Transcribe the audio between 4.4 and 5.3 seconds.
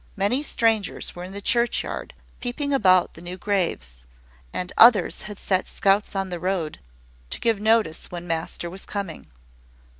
and others